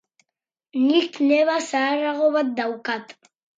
[0.85, 3.17] Nik neba zaharrago bat daukat